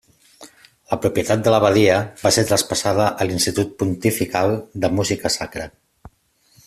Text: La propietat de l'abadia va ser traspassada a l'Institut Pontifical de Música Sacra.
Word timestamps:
La 0.93 0.97
propietat 1.01 1.43
de 1.47 1.51
l'abadia 1.55 1.97
va 2.21 2.31
ser 2.37 2.45
traspassada 2.53 3.05
a 3.25 3.29
l'Institut 3.33 3.77
Pontifical 3.83 4.57
de 4.87 4.91
Música 5.01 5.33
Sacra. 5.37 5.69